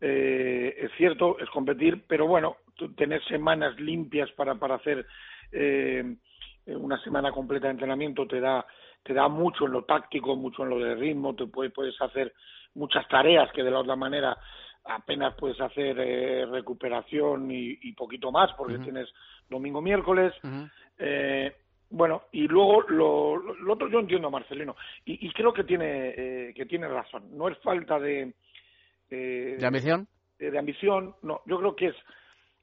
eh, 0.00 0.74
es 0.78 0.90
cierto, 0.96 1.38
es 1.38 1.48
competir, 1.50 2.02
pero 2.08 2.26
bueno, 2.26 2.56
tener 2.96 3.22
semanas 3.24 3.78
limpias 3.78 4.30
para, 4.32 4.54
para 4.54 4.76
hacer 4.76 5.06
eh, 5.52 6.16
una 6.66 6.98
semana 7.02 7.30
completa 7.30 7.66
de 7.66 7.72
entrenamiento 7.72 8.26
te 8.26 8.40
da, 8.40 8.66
te 9.02 9.12
da 9.12 9.28
mucho 9.28 9.66
en 9.66 9.72
lo 9.72 9.84
táctico, 9.84 10.34
mucho 10.34 10.64
en 10.64 10.70
lo 10.70 10.78
de 10.78 10.94
ritmo, 10.94 11.36
te 11.36 11.46
puedes, 11.46 11.72
puedes 11.72 12.00
hacer 12.00 12.32
muchas 12.74 13.06
tareas 13.08 13.52
que 13.52 13.62
de 13.62 13.70
la 13.70 13.80
otra 13.80 13.96
manera 13.96 14.36
apenas 14.90 15.34
puedes 15.34 15.60
hacer 15.60 15.98
eh, 15.98 16.46
recuperación 16.46 17.50
y, 17.50 17.78
y, 17.82 17.92
poquito 17.92 18.32
más 18.32 18.50
porque 18.56 18.78
tienes 18.78 19.08
domingo 19.48 19.80
miércoles. 19.80 20.32
Eh, 20.98 21.54
bueno 21.90 22.24
y 22.30 22.46
luego 22.46 22.82
lo, 22.82 23.36
lo, 23.36 23.72
otro 23.72 23.88
yo 23.88 23.98
entiendo 24.00 24.28
a 24.28 24.30
Marcelino 24.30 24.76
y, 25.04 25.26
y 25.26 25.32
creo 25.32 25.52
que 25.52 25.64
tiene 25.64 26.14
eh, 26.16 26.54
que 26.54 26.66
tiene 26.66 26.88
razón. 26.88 27.36
No 27.36 27.48
es 27.48 27.58
falta 27.58 27.98
de 27.98 28.34
eh, 29.10 29.56
de 29.58 29.66
ambición 29.66 30.08
de, 30.38 30.50
de 30.50 30.58
ambición 30.58 31.14
no. 31.22 31.40
Yo 31.46 31.58
creo 31.58 31.76
que 31.76 31.86
es 31.88 31.96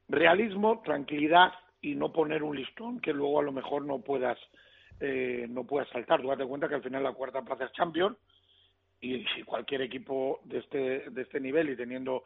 realismo 0.10 0.81
tranquilidad 0.84 1.51
y 1.81 1.96
no 1.96 2.12
poner 2.12 2.43
un 2.43 2.55
listón 2.55 3.00
que 3.00 3.13
luego 3.13 3.39
a 3.39 3.43
lo 3.43 3.51
mejor 3.51 3.86
no 3.86 4.00
puedas 4.00 4.38
eh, 5.00 5.46
no 5.50 5.63
puedas 5.65 5.89
saltar. 5.89 6.22
Tú 6.22 6.27
date 6.27 6.46
cuenta 6.46 6.67
que 6.67 6.75
al 6.75 6.84
final 6.84 7.03
la 7.03 7.13
cuarta 7.13 7.41
plaza 7.41 7.65
es 7.65 7.72
champion 7.74 8.17
y 9.01 9.44
cualquier 9.44 9.82
equipo 9.82 10.39
de 10.44 10.60
este 10.60 11.10
de 11.10 11.22
este 11.22 11.39
nivel 11.39 11.70
y 11.70 11.75
teniendo 11.75 12.24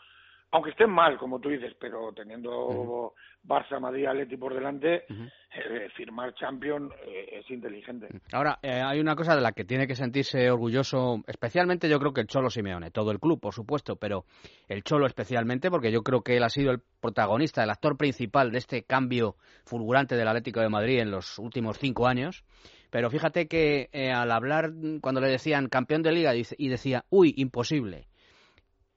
aunque 0.51 0.71
estén 0.71 0.89
mal 0.89 1.17
como 1.17 1.39
tú 1.39 1.49
dices 1.49 1.73
pero 1.79 2.11
teniendo 2.13 3.13
Barça 3.43 3.79
Madrid 3.79 4.05
Atleti 4.05 4.37
por 4.37 4.53
delante 4.53 5.05
eh, 5.09 5.89
firmar 5.95 6.33
Champion 6.35 6.91
eh, 7.05 7.39
es 7.39 7.49
inteligente. 7.49 8.07
Ahora 8.31 8.59
eh, 8.61 8.81
hay 8.83 8.99
una 8.99 9.15
cosa 9.15 9.35
de 9.35 9.41
la 9.41 9.51
que 9.53 9.65
tiene 9.65 9.87
que 9.87 9.95
sentirse 9.95 10.49
orgulloso 10.49 11.21
especialmente 11.27 11.89
yo 11.89 11.99
creo 11.99 12.13
que 12.13 12.21
el 12.21 12.27
Cholo 12.27 12.49
Simeone 12.49 12.91
todo 12.91 13.11
el 13.11 13.19
club 13.19 13.39
por 13.39 13.53
supuesto 13.53 13.95
pero 13.95 14.25
el 14.67 14.83
Cholo 14.83 15.05
especialmente 15.07 15.69
porque 15.69 15.91
yo 15.91 16.03
creo 16.03 16.21
que 16.21 16.37
él 16.37 16.43
ha 16.43 16.49
sido 16.49 16.71
el 16.71 16.81
protagonista 17.01 17.63
el 17.63 17.69
actor 17.69 17.97
principal 17.97 18.51
de 18.51 18.59
este 18.59 18.83
cambio 18.83 19.35
fulgurante 19.65 20.15
del 20.15 20.27
Atlético 20.27 20.61
de 20.61 20.69
Madrid 20.69 20.99
en 20.99 21.11
los 21.11 21.39
últimos 21.39 21.77
cinco 21.77 22.07
años 22.07 22.43
pero 22.91 23.09
fíjate 23.09 23.47
que 23.47 23.89
eh, 23.93 24.11
al 24.11 24.31
hablar, 24.31 24.71
cuando 25.01 25.21
le 25.21 25.29
decían 25.29 25.69
campeón 25.69 26.03
de 26.03 26.11
liga, 26.11 26.33
y 26.35 26.67
decía, 26.67 27.05
uy, 27.09 27.33
imposible. 27.37 28.07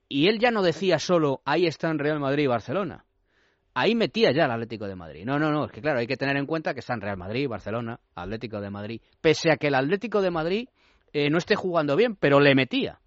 Y 0.09 0.29
él 0.29 0.39
ya 0.41 0.51
no 0.51 0.63
decía 0.63 0.99
solo, 0.99 1.41
ahí 1.45 1.67
están 1.67 1.99
Real 1.99 2.21
Madrid 2.21 2.45
y 2.45 2.49
Barcelona. 2.49 3.05
Ahí 3.73 3.95
metía 3.95 4.33
ya 4.33 4.45
el 4.45 4.51
Atlético 4.51 4.87
de 4.87 4.97
Madrid. 4.97 5.25
No, 5.25 5.39
no, 5.39 5.51
no, 5.51 5.65
es 5.65 5.73
que 5.73 5.81
claro, 5.81 6.01
hay 6.01 6.07
que 6.07 6.17
tener 6.17 6.37
en 6.37 6.47
cuenta 6.47 6.75
que 6.75 6.81
están 6.81 7.01
Real 7.01 7.17
Madrid, 7.17 7.49
Barcelona, 7.49 7.99
Atlético 8.15 8.61
de 8.61 8.71
Madrid. 8.71 9.01
Pese 9.21 9.51
a 9.51 9.57
que 9.57 9.69
el 9.69 9.75
Atlético 9.75 10.21
de 10.21 10.31
Madrid 10.31 10.69
eh, 11.13 11.31
no 11.31 11.39
esté 11.39 11.55
jugando 11.55 11.97
bien, 11.97 12.17
pero 12.17 12.41
le 12.41 12.55
metía. 12.55 12.99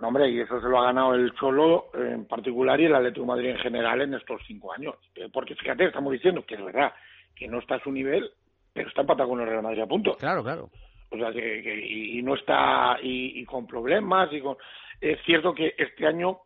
No, 0.00 0.08
hombre, 0.08 0.30
y 0.30 0.40
eso 0.40 0.60
se 0.60 0.68
lo 0.68 0.80
ha 0.80 0.86
ganado 0.86 1.14
el 1.14 1.32
Cholo 1.34 1.90
en 1.94 2.26
particular 2.26 2.80
y 2.80 2.86
el 2.86 2.94
Atlético 2.94 3.22
de 3.22 3.32
Madrid 3.32 3.50
en 3.50 3.58
general 3.58 4.02
en 4.02 4.14
estos 4.14 4.40
cinco 4.46 4.72
años. 4.72 4.96
Eh, 5.14 5.28
porque 5.32 5.54
fíjate, 5.54 5.86
estamos 5.86 6.12
diciendo 6.12 6.44
que 6.46 6.56
es 6.56 6.64
verdad 6.64 6.92
que 7.36 7.46
no 7.46 7.60
está 7.60 7.76
a 7.76 7.82
su 7.82 7.92
nivel, 7.92 8.30
pero 8.74 8.88
está 8.88 9.02
empatado 9.02 9.30
con 9.30 9.40
el 9.40 9.46
Real 9.46 9.62
Madrid 9.62 9.82
a 9.82 9.86
punto. 9.86 10.16
Claro, 10.16 10.42
claro. 10.42 10.68
O 11.10 11.16
sea, 11.16 11.32
que, 11.32 11.86
y, 11.86 12.20
no 12.22 12.34
está, 12.34 12.98
y, 13.00 13.44
con 13.44 13.66
problemas, 13.66 14.30
y 14.32 14.40
con... 14.40 14.56
Es 15.00 15.18
cierto 15.24 15.54
que 15.54 15.74
este 15.78 16.06
año, 16.06 16.40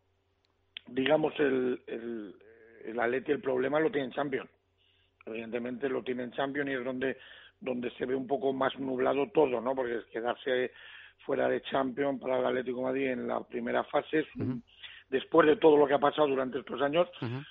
digamos, 0.87 1.32
el, 1.40 1.80
el, 1.87 2.35
el 2.85 3.00
Atleti, 3.00 3.32
el 3.32 3.40
problema 3.40 3.80
lo 3.80 3.90
tiene 3.90 4.08
en 4.08 4.12
Champions. 4.12 4.50
Evidentemente 5.25 5.88
lo 5.88 6.02
tiene 6.02 6.25
en 6.25 6.32
Champions 6.32 6.70
y 6.70 6.75
es 6.75 6.85
donde, 6.85 7.16
donde 7.61 7.90
se 7.92 8.04
ve 8.04 8.14
un 8.14 8.26
poco 8.26 8.52
más 8.52 8.78
nublado 8.78 9.28
todo, 9.32 9.58
¿no? 9.61 9.75
Porque 9.75 10.00
quedarse 10.12 10.73
fuera 11.25 11.49
de 11.49 11.62
Champions 11.62 12.20
para 12.20 12.38
el 12.38 12.47
Atlético 12.47 12.78
de 12.78 12.85
Madrid 12.85 13.06
en 13.08 13.26
la 13.26 13.40
primera 13.40 13.85
fase 13.85 14.20
es 14.20 14.26
después 15.08 15.49
de 15.49 15.56
todo 15.56 15.78
lo 15.78 15.87
que 15.87 15.94
ha 15.94 15.99
pasado 15.99 16.28
durante 16.28 16.58
estos 16.58 16.80
años, 16.82 17.08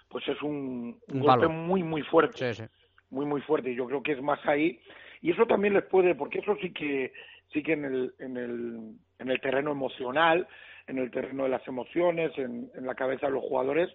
pues 0.07 0.27
es 0.27 0.39
un, 0.43 0.99
un 1.07 1.19
golpe 1.19 1.47
muy, 1.47 1.81
muy 1.81 2.03
fuerte. 2.03 2.53
Sí, 2.53 2.63
sí 2.63 2.69
muy 3.09 3.25
muy 3.25 3.41
fuerte. 3.41 3.73
Yo 3.73 3.85
creo 3.85 4.03
que 4.03 4.13
es 4.13 4.21
más 4.21 4.39
ahí. 4.45 4.79
Y 5.21 5.31
eso 5.31 5.45
también 5.45 5.73
les 5.73 5.85
puede 5.85 6.15
porque 6.15 6.39
eso 6.39 6.55
sí 6.61 6.71
que 6.71 7.11
sí 7.53 7.63
que 7.63 7.73
en 7.73 7.85
el 7.85 8.13
en 8.19 8.37
el 8.37 8.91
en 9.19 9.29
el 9.29 9.41
terreno 9.41 9.71
emocional 9.71 10.47
en 10.87 10.99
el 10.99 11.11
terreno 11.11 11.43
de 11.43 11.49
las 11.49 11.67
emociones 11.67 12.31
en, 12.37 12.69
la 12.81 12.95
cabeza 12.95 13.27
de 13.27 13.33
los 13.33 13.43
jugadores 13.43 13.89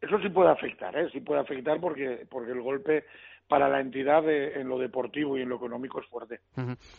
eso 0.00 0.18
sí 0.20 0.28
puede 0.28 0.50
afectar 0.50 0.96
eh 0.96 1.08
sí 1.12 1.20
puede 1.20 1.40
afectar 1.40 1.80
porque 1.80 2.26
porque 2.30 2.52
el 2.52 2.62
golpe 2.62 3.04
para 3.48 3.68
la 3.68 3.80
entidad 3.80 4.26
en 4.30 4.66
lo 4.66 4.78
deportivo 4.78 5.36
y 5.36 5.42
en 5.42 5.48
lo 5.50 5.56
económico 5.56 6.00
es 6.00 6.06
fuerte. 6.06 6.40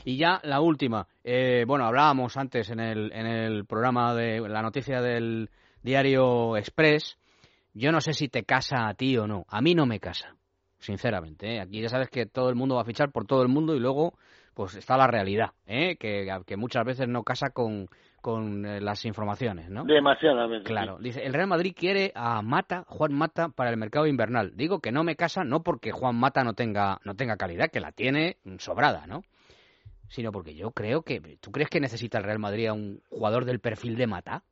Y 0.05 0.17
ya 0.17 0.39
la 0.43 0.61
última, 0.61 1.07
eh, 1.23 1.63
bueno, 1.65 1.85
hablábamos 1.85 2.37
antes 2.37 2.69
en 2.69 2.79
el, 2.79 3.11
en 3.11 3.25
el 3.25 3.65
programa 3.65 4.13
de 4.13 4.39
la 4.41 4.61
noticia 4.61 5.01
del 5.01 5.49
diario 5.81 6.55
Express, 6.55 7.17
yo 7.73 7.91
no 7.91 8.01
sé 8.01 8.13
si 8.13 8.27
te 8.27 8.43
casa 8.43 8.87
a 8.87 8.93
ti 8.93 9.17
o 9.17 9.25
no, 9.25 9.45
a 9.49 9.61
mí 9.61 9.73
no 9.73 9.87
me 9.87 9.99
casa 9.99 10.35
sinceramente. 10.83 11.55
¿eh? 11.55 11.61
Aquí 11.61 11.81
ya 11.81 11.89
sabes 11.89 12.09
que 12.09 12.25
todo 12.25 12.49
el 12.49 12.55
mundo 12.55 12.75
va 12.75 12.81
a 12.81 12.85
fichar 12.85 13.11
por 13.11 13.25
todo 13.25 13.41
el 13.41 13.47
mundo 13.47 13.75
y 13.75 13.79
luego 13.79 14.13
pues 14.53 14.75
está 14.75 14.97
la 14.97 15.07
realidad, 15.07 15.51
¿eh? 15.65 15.95
que, 15.95 16.29
que 16.45 16.57
muchas 16.57 16.85
veces 16.85 17.07
no 17.07 17.23
casa 17.23 17.49
con, 17.49 17.87
con 18.21 18.65
eh, 18.65 18.81
las 18.81 19.03
informaciones, 19.05 19.69
¿no? 19.69 19.83
Demasiadas 19.83 20.47
veces. 20.47 20.67
Claro, 20.67 20.99
dice, 20.99 21.25
el 21.25 21.33
Real 21.33 21.47
Madrid 21.47 21.73
quiere 21.75 22.11
a 22.13 22.41
Mata, 22.43 22.85
Juan 22.87 23.13
Mata, 23.13 23.49
para 23.49 23.71
el 23.71 23.77
mercado 23.77 24.05
invernal. 24.05 24.55
Digo 24.55 24.79
que 24.79 24.91
no 24.91 25.03
me 25.03 25.15
casa 25.15 25.43
no 25.43 25.63
porque 25.63 25.91
Juan 25.91 26.15
Mata 26.15 26.43
no 26.43 26.53
tenga, 26.53 26.99
no 27.03 27.15
tenga 27.15 27.37
calidad, 27.37 27.71
que 27.71 27.79
la 27.79 27.91
tiene 27.91 28.37
sobrada, 28.59 29.07
¿no? 29.07 29.23
Sino 30.09 30.31
porque 30.31 30.53
yo 30.53 30.69
creo 30.69 31.01
que, 31.01 31.19
¿tú 31.41 31.51
crees 31.51 31.69
que 31.69 31.79
necesita 31.79 32.19
el 32.19 32.25
Real 32.25 32.37
Madrid 32.37 32.67
a 32.67 32.73
un 32.73 33.01
jugador 33.09 33.45
del 33.45 33.59
perfil 33.59 33.95
de 33.95 34.05
Mata? 34.05 34.43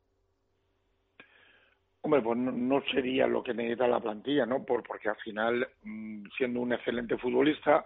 Hombre, 2.02 2.20
pues 2.20 2.36
no, 2.36 2.82
sería 2.92 3.26
lo 3.26 3.42
que 3.42 3.54
necesita 3.54 3.86
la 3.86 4.00
plantilla, 4.00 4.44
¿no? 4.44 4.64
Por, 4.64 4.82
porque 4.82 5.08
al 5.08 5.16
final, 5.16 5.66
mm, 5.84 6.24
siendo 6.36 6.60
un 6.60 6.72
excelente 6.72 7.16
futbolista, 7.16 7.84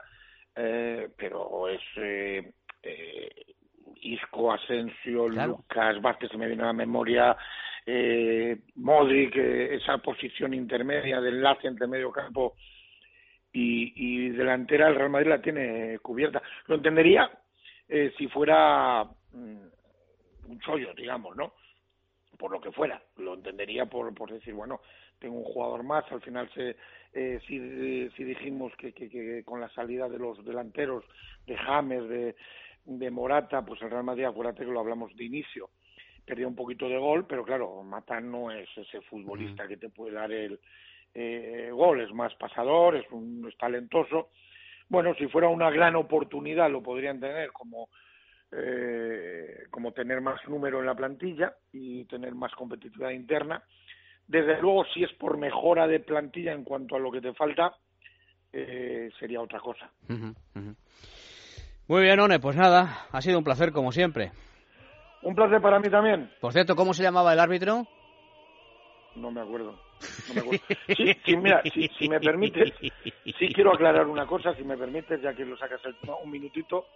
eh, 0.54 1.08
pero 1.16 1.68
es 1.68 1.82
eh, 1.96 2.52
eh, 2.82 3.30
Isco, 4.02 4.52
Asensio, 4.52 5.28
Lucas, 5.28 6.00
Vázquez, 6.00 6.30
se 6.30 6.38
me 6.38 6.46
viene 6.46 6.62
a 6.62 6.66
la 6.66 6.72
memoria, 6.72 7.36
eh, 7.84 8.58
Modric, 8.76 9.36
eh, 9.36 9.74
esa 9.76 9.98
posición 9.98 10.54
intermedia 10.54 11.20
de 11.20 11.28
enlace 11.28 11.68
entre 11.68 11.86
medio 11.86 12.10
campo 12.10 12.54
y, 13.52 13.92
y 13.94 14.30
delantera, 14.30 14.88
el 14.88 14.96
Real 14.96 15.10
Madrid 15.10 15.28
la 15.28 15.42
tiene 15.42 15.98
cubierta. 16.00 16.42
Lo 16.66 16.74
entendería 16.74 17.30
eh, 17.88 18.12
si 18.18 18.28
fuera 18.28 19.04
mm, 19.04 19.66
un 20.48 20.60
chollo, 20.60 20.92
digamos, 20.94 21.36
¿no? 21.36 21.52
Por 22.38 22.50
lo 22.50 22.60
que 22.60 22.72
fuera, 22.72 23.02
lo 23.16 23.34
entendería 23.34 23.86
por, 23.86 24.14
por 24.14 24.32
decir, 24.32 24.54
bueno, 24.54 24.80
tengo 25.18 25.36
un 25.36 25.44
jugador 25.44 25.82
más, 25.82 26.04
al 26.10 26.20
final 26.20 26.50
se, 26.54 26.76
eh, 27.12 27.40
si, 27.46 28.10
si 28.10 28.24
dijimos 28.24 28.72
que, 28.76 28.92
que, 28.92 29.08
que, 29.08 29.42
con 29.44 29.60
la 29.60 29.68
salida 29.70 30.08
de 30.08 30.18
los 30.18 30.44
delanteros, 30.44 31.04
de 31.46 31.56
James, 31.56 32.08
de, 32.08 32.36
de 32.84 33.10
Morata, 33.10 33.64
pues 33.64 33.80
el 33.82 33.90
Real 33.90 34.04
Madrid, 34.04 34.24
acuérdate 34.24 34.64
que 34.64 34.70
lo 34.70 34.80
hablamos 34.80 35.14
de 35.16 35.24
inicio, 35.24 35.70
perdió 36.24 36.48
un 36.48 36.56
poquito 36.56 36.88
de 36.88 36.98
gol, 36.98 37.26
pero 37.26 37.44
claro, 37.44 37.82
Mata 37.82 38.20
no 38.20 38.50
es 38.50 38.68
ese 38.76 39.00
futbolista 39.02 39.68
que 39.68 39.76
te 39.76 39.88
puede 39.88 40.14
dar 40.14 40.30
el 40.32 40.60
eh, 41.14 41.70
gol, 41.72 42.00
es 42.00 42.12
más 42.12 42.34
pasador, 42.34 42.96
es, 42.96 43.10
un, 43.10 43.46
es 43.48 43.56
talentoso. 43.56 44.30
Bueno, 44.88 45.14
si 45.14 45.26
fuera 45.28 45.48
una 45.48 45.70
gran 45.70 45.96
oportunidad 45.96 46.70
lo 46.70 46.82
podrían 46.82 47.20
tener 47.20 47.50
como 47.52 47.88
eh, 48.52 49.64
como 49.70 49.92
tener 49.92 50.20
más 50.20 50.40
número 50.48 50.80
en 50.80 50.86
la 50.86 50.94
plantilla 50.94 51.54
y 51.72 52.04
tener 52.04 52.34
más 52.34 52.52
competitividad 52.54 53.10
interna. 53.10 53.62
Desde 54.26 54.60
luego, 54.60 54.84
si 54.92 55.04
es 55.04 55.12
por 55.14 55.38
mejora 55.38 55.86
de 55.86 56.00
plantilla 56.00 56.52
en 56.52 56.64
cuanto 56.64 56.96
a 56.96 56.98
lo 56.98 57.10
que 57.10 57.20
te 57.20 57.32
falta, 57.34 57.72
eh, 58.52 59.10
sería 59.18 59.40
otra 59.40 59.60
cosa. 59.60 59.90
Muy 61.88 62.02
bien, 62.02 62.18
One, 62.18 62.40
pues 62.40 62.56
nada, 62.56 63.06
ha 63.12 63.20
sido 63.20 63.38
un 63.38 63.44
placer 63.44 63.72
como 63.72 63.92
siempre. 63.92 64.32
Un 65.22 65.34
placer 65.34 65.60
para 65.60 65.78
mí 65.78 65.88
también. 65.88 66.30
Por 66.40 66.52
cierto, 66.52 66.74
¿cómo 66.74 66.94
se 66.94 67.02
llamaba 67.02 67.32
el 67.32 67.40
árbitro? 67.40 67.86
No 69.14 69.30
me 69.30 69.40
acuerdo. 69.40 69.78
No 70.28 70.34
me 70.34 70.40
acuerdo. 70.40 70.64
Sí, 70.96 71.12
sí, 71.24 71.36
mira, 71.36 71.62
si, 71.62 71.88
si, 71.98 72.08
me 72.08 72.20
permites, 72.20 72.72
sí 72.80 73.48
quiero 73.54 73.72
aclarar 73.72 74.06
una 74.06 74.26
cosa, 74.26 74.54
si 74.54 74.64
me 74.64 74.76
permites, 74.76 75.20
ya 75.22 75.34
que 75.34 75.44
lo 75.44 75.56
sacas 75.56 75.80
el, 75.84 75.96
un 76.22 76.30
minutito 76.30 76.86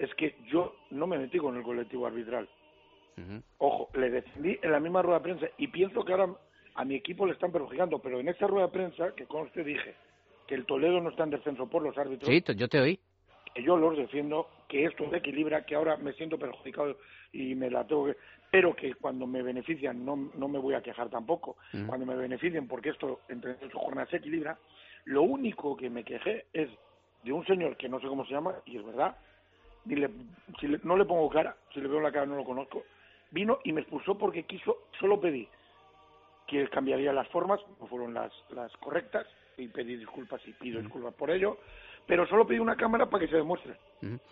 es 0.00 0.12
que 0.14 0.34
yo 0.46 0.74
no 0.90 1.06
me 1.06 1.18
metí 1.18 1.38
con 1.38 1.56
el 1.56 1.62
colectivo 1.62 2.06
arbitral. 2.06 2.48
Ojo, 3.58 3.90
le 3.92 4.08
defendí 4.08 4.58
en 4.62 4.72
la 4.72 4.80
misma 4.80 5.02
rueda 5.02 5.18
de 5.18 5.24
prensa 5.24 5.46
y 5.58 5.68
pienso 5.68 6.02
que 6.02 6.12
ahora 6.12 6.34
a 6.74 6.84
mi 6.86 6.94
equipo 6.94 7.26
le 7.26 7.34
están 7.34 7.52
perjudicando, 7.52 7.98
pero 7.98 8.18
en 8.18 8.28
esa 8.28 8.46
rueda 8.46 8.68
de 8.68 8.72
prensa, 8.72 9.14
que 9.14 9.26
conste 9.26 9.62
dije 9.62 9.94
que 10.46 10.54
el 10.54 10.64
Toledo 10.64 11.02
no 11.02 11.10
está 11.10 11.24
en 11.24 11.30
descenso 11.30 11.68
por 11.68 11.82
los 11.82 11.98
árbitros. 11.98 12.30
Sí, 12.30 12.42
yo 12.56 12.66
te 12.66 12.80
oí. 12.80 12.98
Que 13.54 13.62
yo 13.62 13.76
los 13.76 13.94
defiendo, 13.98 14.48
que 14.68 14.86
esto 14.86 15.10
se 15.10 15.18
equilibra, 15.18 15.66
que 15.66 15.74
ahora 15.74 15.98
me 15.98 16.14
siento 16.14 16.38
perjudicado 16.38 16.96
y 17.32 17.54
me 17.54 17.68
la 17.68 17.86
tengo 17.86 18.06
que... 18.06 18.16
Pero 18.50 18.74
que 18.74 18.94
cuando 18.94 19.26
me 19.26 19.42
benefician 19.42 20.02
no, 20.02 20.30
no 20.34 20.48
me 20.48 20.58
voy 20.58 20.72
a 20.72 20.80
quejar 20.80 21.10
tampoco. 21.10 21.58
Cuando 21.86 22.06
me 22.06 22.16
beneficien, 22.16 22.66
porque 22.66 22.88
esto 22.88 23.20
entre 23.28 23.56
ocho 23.62 23.78
jornadas 23.78 24.08
se 24.08 24.16
equilibra, 24.16 24.58
lo 25.04 25.22
único 25.22 25.76
que 25.76 25.90
me 25.90 26.04
quejé 26.04 26.46
es 26.54 26.70
de 27.22 27.32
un 27.32 27.44
señor 27.44 27.76
que 27.76 27.88
no 27.88 28.00
sé 28.00 28.06
cómo 28.06 28.24
se 28.24 28.32
llama, 28.32 28.54
y 28.64 28.78
es 28.78 28.84
verdad, 28.84 29.14
dile, 29.90 30.10
si 30.60 30.68
no 30.84 30.96
le 30.96 31.04
pongo 31.04 31.28
cara, 31.28 31.54
si 31.74 31.80
le 31.80 31.88
veo 31.88 32.00
la 32.00 32.12
cara 32.12 32.26
no 32.26 32.36
lo 32.36 32.44
conozco, 32.44 32.84
vino 33.30 33.58
y 33.64 33.72
me 33.72 33.82
expulsó 33.82 34.16
porque 34.16 34.44
quiso, 34.44 34.84
solo 34.98 35.20
pedí 35.20 35.48
que 36.46 36.66
cambiaría 36.68 37.12
las 37.12 37.28
formas, 37.28 37.60
no 37.80 37.86
fueron 37.86 38.14
las, 38.14 38.32
las 38.50 38.72
correctas, 38.78 39.26
y 39.56 39.68
pedí 39.68 39.96
disculpas 39.96 40.40
y 40.46 40.52
pido 40.52 40.80
disculpas 40.80 41.14
por 41.14 41.30
ello, 41.30 41.58
pero 42.06 42.26
solo 42.26 42.46
pido 42.46 42.62
una 42.62 42.76
cámara 42.76 43.06
para 43.06 43.24
que 43.24 43.30
se 43.30 43.36
demuestre 43.36 43.76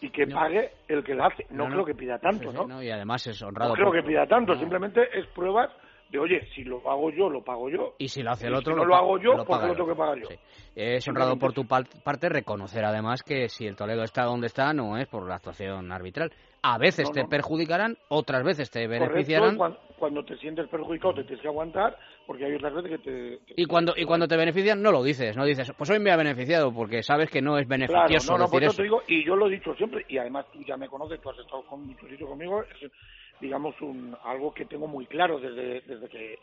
y 0.01 0.11
que 0.11 0.27
pague 0.27 0.71
el 0.89 1.05
que 1.05 1.15
la 1.15 1.27
hace. 1.27 1.47
No, 1.51 1.67
creo 1.67 1.85
que 1.85 1.95
pida 1.95 2.19
tanto, 2.19 2.53
¿no? 2.53 2.83
Y 2.83 2.91
además 2.91 3.27
es 3.27 3.41
honrado. 3.43 3.71
No 3.71 3.75
creo 3.75 3.93
que 3.93 4.03
pida 4.03 4.27
tanto, 4.27 4.59
simplemente 4.59 5.07
es 5.17 5.27
pruebas 5.29 5.71
de 6.11 6.19
oye, 6.19 6.47
si 6.55 6.65
lo 6.65 6.79
hago 6.89 7.11
yo, 7.11 7.29
lo 7.29 7.43
pago 7.43 7.69
yo. 7.69 7.95
Y 7.99 8.09
si 8.09 8.23
lo 8.23 8.31
hace 8.31 8.47
el 8.47 8.55
otro, 8.55 8.73
si 8.73 8.81
no 8.81 8.85
lo, 8.85 8.95
hago 8.95 9.19
yo, 9.19 9.45
pues 9.45 9.63
lo 9.63 9.75
tengo 9.75 9.89
que 9.89 9.95
pagar 9.95 10.19
yo. 10.19 10.29
Es 10.75 11.07
honrado 11.09 11.37
por 11.37 11.53
tu 11.53 11.67
parte 11.67 12.29
reconocer 12.29 12.85
además 12.85 13.23
que 13.23 13.49
si 13.49 13.67
el 13.67 13.77
Toledo 13.77 14.05
está 14.05 14.25
donde 14.25 14.47
está 14.47 14.73
no 14.73 14.97
es 14.97 15.07
por 15.09 15.27
la 15.29 15.37
actuación 15.37 15.91
arbitral. 15.93 16.33
A 16.63 16.77
veces 16.77 17.11
te 17.13 17.25
perjudicarán, 17.25 17.97
otras 18.09 18.43
veces 18.43 18.71
te 18.71 18.87
beneficiarán. 18.89 19.57
cuando, 19.99 20.25
te 20.25 20.37
sientes 20.39 20.69
perjudicado 20.69 21.15
te 21.15 21.25
tienes 21.25 21.41
que 21.41 21.49
aguantar, 21.49 21.97
porque 22.27 22.47
hay 22.47 22.55
otras 22.55 22.75
veces 22.75 22.91
que 22.91 22.99
te... 22.99 23.39
y 23.57 23.65
cuando 23.67 23.95
y 23.97 24.05
cuando 24.05 24.27
te 24.27 24.37
benefician 24.37 24.83
no 24.83 24.91
lo 24.91 25.03
dices, 25.03 25.37
no 25.37 25.45
dices, 25.45 25.73
pues 25.77 25.89
hoy 25.91 26.01
me 26.01 26.11
ha 26.11 26.17
beneficiado, 26.17 26.73
porque 26.73 27.03
sabes 27.03 27.31
que 27.31 27.41
no 27.41 27.59
es 27.59 27.69
beneficioso 27.69 28.27
claro, 28.27 28.39
no, 28.39 28.39
no, 28.39 28.51
decir 28.51 28.65
eso. 28.65 28.77
Te 28.77 28.83
digo, 28.83 29.03
y 29.07 29.25
yo 29.25 29.37
lo 29.37 29.47
he 29.47 29.51
dicho 29.51 29.73
siempre, 29.75 30.05
y 30.09 30.19
además 30.19 30.47
tú 30.53 30.61
ya 30.65 30.77
me 30.77 30.89
conoces, 30.89 31.21
tú 31.21 31.31
has 31.31 31.39
estado 31.39 31.63
con, 31.67 31.95
conmigo, 31.95 32.63
es, 32.63 32.91
digamos, 33.41 33.81
un, 33.81 34.17
algo 34.25 34.53
que 34.53 34.65
tengo 34.65 34.87
muy 34.87 35.07
claro 35.07 35.39
desde, 35.39 35.81
desde 35.83 36.09
que 36.09 36.39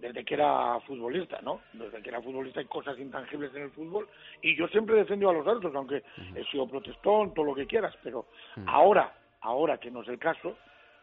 desde 0.00 0.24
que 0.24 0.34
era 0.34 0.78
futbolista, 0.80 1.40
¿no? 1.42 1.60
Desde 1.72 2.02
que 2.02 2.10
era 2.10 2.20
futbolista 2.20 2.60
hay 2.60 2.66
cosas 2.66 2.98
intangibles 2.98 3.54
en 3.54 3.62
el 3.62 3.70
fútbol 3.70 4.08
y 4.42 4.56
yo 4.56 4.68
siempre 4.68 4.94
he 4.94 4.98
defendido 4.98 5.30
a 5.30 5.34
los 5.34 5.46
árbitros, 5.46 5.74
aunque 5.74 6.02
he 6.34 6.44
sido 6.50 6.68
protestón, 6.68 7.34
todo 7.34 7.46
lo 7.46 7.54
que 7.54 7.66
quieras, 7.66 7.94
pero 8.02 8.26
ahora, 8.66 9.12
ahora 9.40 9.78
que 9.78 9.90
no 9.90 10.02
es 10.02 10.08
el 10.08 10.18
caso, 10.18 10.56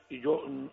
y 0.10 0.22
yo, 0.22 0.44
mm, 0.48 0.68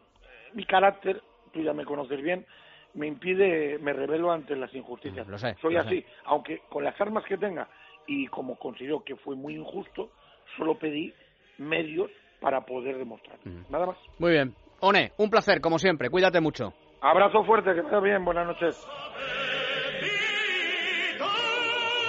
mi 0.54 0.64
carácter, 0.66 1.22
tú 1.52 1.62
ya 1.62 1.72
me 1.72 1.84
conoces 1.84 2.20
bien, 2.20 2.46
me 2.94 3.06
impide, 3.06 3.78
me 3.78 3.92
revelo 3.92 4.30
ante 4.30 4.54
las 4.54 4.72
injusticias. 4.74 5.26
Soy 5.60 5.76
así, 5.76 6.04
aunque 6.24 6.60
con 6.68 6.84
las 6.84 7.00
armas 7.00 7.24
que 7.24 7.38
tenga 7.38 7.68
y 8.06 8.26
como 8.26 8.58
considero 8.58 9.02
que 9.02 9.16
fue 9.16 9.34
muy 9.34 9.56
injusto, 9.56 10.10
solo 10.56 10.78
pedí 10.78 11.14
medios 11.58 12.10
para 12.40 12.66
poder 12.66 12.98
demostrar. 12.98 13.38
Nada 13.70 13.86
más. 13.86 13.96
Muy 14.18 14.32
bien. 14.32 14.54
One, 14.84 15.12
un 15.16 15.30
placer, 15.30 15.60
como 15.60 15.78
siempre. 15.78 16.10
Cuídate 16.10 16.40
mucho. 16.40 16.72
Abrazo 17.00 17.44
fuerte, 17.44 17.72
que 17.72 17.82
vaya 17.82 18.00
bien. 18.00 18.24
Buenas 18.24 18.48
noches. 18.48 18.84